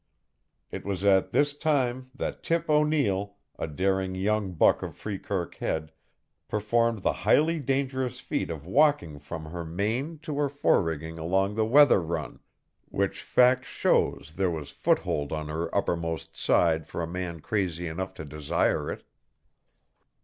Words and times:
It 0.71 0.83
was 0.83 1.05
at 1.05 1.29
this 1.29 1.55
time 1.55 2.09
that 2.15 2.41
Tip 2.41 2.71
O'Neill, 2.71 3.35
a 3.59 3.67
daring 3.67 4.15
young 4.15 4.53
buck 4.53 4.81
of 4.81 4.95
Freekirk 4.95 5.57
Head, 5.57 5.91
performed 6.47 7.03
the 7.03 7.13
highly 7.21 7.59
dangerous 7.59 8.19
feat 8.19 8.49
of 8.49 8.65
walking 8.65 9.19
from 9.19 9.45
her 9.45 9.63
main 9.63 10.17
to 10.23 10.39
her 10.39 10.49
forerigging 10.49 11.19
along 11.19 11.53
the 11.53 11.67
weather 11.67 12.01
run, 12.01 12.39
which 12.89 13.21
fact 13.21 13.63
shows 13.63 14.33
there 14.37 14.49
was 14.49 14.71
foothold 14.71 15.31
on 15.31 15.49
her 15.49 15.69
uppermost 15.75 16.35
side 16.35 16.87
for 16.87 17.03
a 17.03 17.07
man 17.07 17.39
crazy 17.39 17.85
enough 17.87 18.15
to 18.15 18.25
desire 18.25 18.89
it. 18.89 19.03